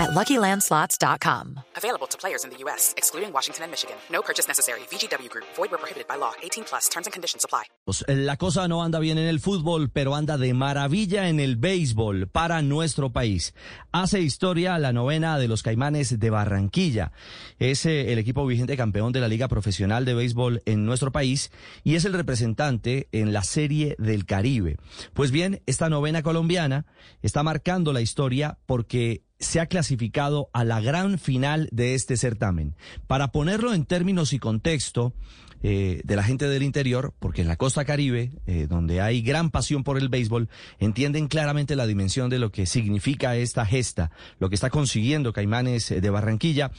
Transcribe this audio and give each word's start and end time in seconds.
at 0.00 0.10
LuckyLandSlots.com. 0.10 1.60
Available 1.76 2.06
to 2.06 2.16
players 2.16 2.44
in 2.44 2.50
the 2.50 2.56
U.S., 2.64 2.94
excluding 2.96 3.32
Washington 3.32 3.64
and 3.64 3.70
Michigan. 3.70 3.96
No 4.10 4.22
purchase 4.22 4.48
necessary. 4.48 4.80
VGW 4.90 5.28
Group. 5.28 5.46
Void 5.56 5.70
where 5.70 5.78
prohibited 5.78 6.08
by 6.08 6.16
law. 6.16 6.32
18 6.42 6.64
plus. 6.64 6.88
Terms 6.88 7.06
and 7.06 7.12
conditions 7.12 7.44
apply. 7.44 7.64
Pues, 7.84 8.04
La 8.08 8.36
cosa 8.36 8.68
no 8.68 8.82
anda 8.82 8.98
bien 8.98 9.18
en 9.18 9.26
el 9.26 9.40
fútbol, 9.40 9.90
pero 9.90 10.14
anda 10.14 10.38
de 10.38 10.54
maravilla 10.54 11.28
en 11.28 11.40
el 11.40 11.56
béisbol 11.56 12.28
para 12.28 12.62
nuestro 12.62 13.12
país. 13.12 13.54
Hace 13.92 14.20
historia 14.20 14.78
la 14.78 14.92
novena 14.92 15.38
de 15.38 15.48
los 15.48 15.62
Caimanes 15.62 16.18
de 16.18 16.30
Barranquilla. 16.30 17.12
Es 17.58 17.84
eh, 17.86 18.12
el 18.12 18.18
equipo 18.18 18.46
vigente 18.46 18.76
campeón 18.76 19.12
de 19.12 19.20
la 19.20 19.28
Liga 19.28 19.48
Profesional 19.48 20.04
de 20.04 20.14
Béisbol 20.14 20.62
en 20.64 20.86
nuestro 20.86 21.12
país 21.12 21.50
y 21.84 21.96
es 21.96 22.04
el 22.04 22.12
representante 22.12 23.08
en 23.12 23.32
la 23.32 23.42
Serie 23.42 23.96
del 23.98 24.24
Caribe. 24.24 24.76
Pues 25.12 25.30
bien, 25.30 25.62
esta 25.66 25.88
novena 25.88 26.22
colombiana 26.22 26.86
está 27.22 27.42
marcando 27.42 27.92
la 27.92 28.00
historia 28.00 28.58
porque 28.66 29.24
se 29.40 29.58
ha 29.60 29.66
clasificado 29.66 30.50
a 30.52 30.64
la 30.64 30.80
gran 30.80 31.18
final 31.18 31.68
de 31.72 31.94
este 31.94 32.16
certamen. 32.16 32.76
Para 33.06 33.32
ponerlo 33.32 33.74
en 33.74 33.84
términos 33.84 34.32
y 34.32 34.38
contexto 34.38 35.14
eh, 35.62 36.00
de 36.04 36.16
la 36.16 36.22
gente 36.22 36.48
del 36.48 36.62
interior, 36.62 37.12
porque 37.18 37.42
en 37.42 37.48
la 37.48 37.56
costa 37.56 37.84
caribe, 37.84 38.30
eh, 38.46 38.66
donde 38.66 39.02
hay 39.02 39.20
gran 39.20 39.50
pasión 39.50 39.84
por 39.84 39.98
el 39.98 40.08
béisbol, 40.08 40.48
entienden 40.78 41.28
claramente 41.28 41.76
la 41.76 41.86
dimensión 41.86 42.30
de 42.30 42.38
lo 42.38 42.50
que 42.50 42.64
significa 42.64 43.36
esta 43.36 43.66
gesta, 43.66 44.10
lo 44.38 44.48
que 44.48 44.54
está 44.54 44.70
consiguiendo 44.70 45.34
Caimanes 45.34 45.90
eh, 45.90 46.00
de 46.00 46.08
Barranquilla, 46.08 46.70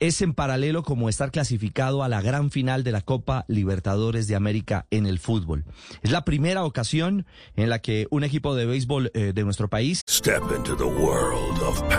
es 0.00 0.22
en 0.22 0.32
paralelo 0.32 0.82
como 0.82 1.10
estar 1.10 1.30
clasificado 1.30 2.02
a 2.02 2.08
la 2.08 2.22
gran 2.22 2.50
final 2.50 2.84
de 2.84 2.92
la 2.92 3.02
Copa 3.02 3.44
Libertadores 3.48 4.26
de 4.28 4.34
América 4.34 4.86
en 4.90 5.04
el 5.04 5.18
fútbol. 5.18 5.66
Es 6.02 6.10
la 6.10 6.24
primera 6.24 6.64
ocasión 6.64 7.26
en 7.54 7.68
la 7.68 7.80
que 7.80 8.06
un 8.10 8.24
equipo 8.24 8.56
de 8.56 8.64
béisbol 8.64 9.12
de 9.14 9.44
nuestro 9.44 9.68
país 9.68 10.00
Step 10.08 10.42
into 10.56 10.74
the 10.74 10.84
world 10.84 11.62
of 11.62 11.80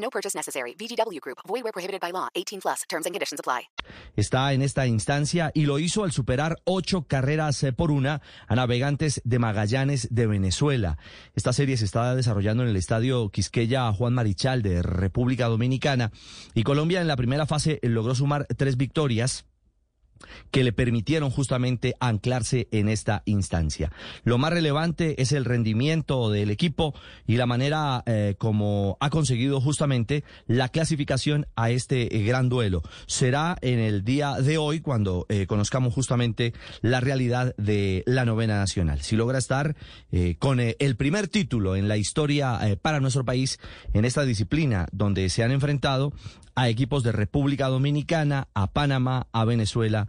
No 0.00 0.10
purchase 0.10 0.36
necessary. 0.36 0.74
VGW 0.74 1.20
Group. 1.20 1.38
Void 1.46 1.62
where 1.62 1.72
prohibited 1.72 2.00
by 2.00 2.12
law. 2.12 2.28
18 2.34 2.60
plus. 2.60 2.82
Terms 2.88 3.06
and 3.06 3.14
conditions 3.14 3.40
apply. 3.40 3.68
está 4.16 4.52
en 4.52 4.62
esta 4.62 4.86
instancia 4.86 5.50
y 5.54 5.66
lo 5.66 5.78
hizo 5.78 6.04
al 6.04 6.12
superar 6.12 6.56
ocho 6.64 7.02
carreras 7.02 7.62
eh, 7.62 7.72
por 7.72 7.90
una 7.90 8.22
a 8.46 8.54
navegantes 8.54 9.20
de 9.24 9.38
Magallanes 9.38 10.08
de 10.10 10.26
Venezuela. 10.26 10.98
Esta 11.34 11.52
serie 11.52 11.76
se 11.76 11.84
está 11.84 12.14
desarrollando 12.14 12.62
en 12.62 12.68
el 12.68 12.76
estadio 12.76 13.30
Quisqueya 13.30 13.92
Juan 13.92 14.14
Marichal 14.14 14.62
de 14.62 14.82
República 14.82 15.46
Dominicana 15.46 16.12
y 16.54 16.62
Colombia 16.62 17.00
en 17.00 17.08
la 17.08 17.16
primera 17.16 17.46
fase 17.46 17.78
logró 17.82 18.14
sumar 18.14 18.46
tres 18.56 18.76
victorias 18.76 19.46
que 20.50 20.64
le 20.64 20.72
permitieron 20.72 21.30
justamente 21.30 21.94
anclarse 22.00 22.68
en 22.72 22.88
esta 22.88 23.22
instancia. 23.24 23.92
Lo 24.24 24.38
más 24.38 24.52
relevante 24.52 25.20
es 25.22 25.32
el 25.32 25.44
rendimiento 25.44 26.30
del 26.30 26.50
equipo 26.50 26.94
y 27.26 27.36
la 27.36 27.46
manera 27.46 28.02
eh, 28.06 28.34
como 28.38 28.96
ha 29.00 29.10
conseguido 29.10 29.60
justamente 29.60 30.24
la 30.46 30.68
clasificación 30.68 31.46
a 31.56 31.70
este 31.70 32.16
eh, 32.16 32.24
gran 32.24 32.48
duelo. 32.48 32.82
Será 33.06 33.56
en 33.60 33.78
el 33.78 34.04
día 34.04 34.34
de 34.34 34.58
hoy 34.58 34.80
cuando 34.80 35.26
eh, 35.28 35.46
conozcamos 35.46 35.94
justamente 35.94 36.52
la 36.82 37.00
realidad 37.00 37.54
de 37.56 38.02
la 38.06 38.24
novena 38.24 38.56
nacional. 38.56 39.00
Si 39.02 39.16
logra 39.16 39.38
estar 39.38 39.76
con 40.38 40.60
el 40.60 40.96
primer 40.96 41.28
título 41.28 41.76
en 41.76 41.88
la 41.88 41.96
historia 41.96 42.58
para 42.82 43.00
nuestro 43.00 43.24
país 43.24 43.58
en 43.94 44.04
esta 44.04 44.24
disciplina 44.24 44.86
donde 44.92 45.28
se 45.28 45.42
han 45.42 45.52
enfrentado 45.52 46.12
a 46.54 46.68
equipos 46.68 47.02
de 47.02 47.12
República 47.12 47.68
Dominicana, 47.68 48.48
a 48.54 48.66
Panamá, 48.66 49.28
a 49.32 49.44
Venezuela, 49.44 50.08